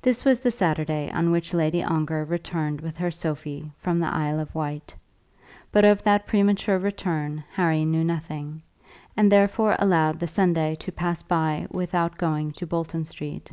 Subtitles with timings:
[0.00, 4.40] This was the Saturday on which Lady Ongar returned with her Sophie from the Isle
[4.40, 4.92] of Wight;
[5.70, 8.62] but of that premature return Harry knew nothing,
[9.16, 13.52] and therefore allowed the Sunday to pass by without going to Bolton Street.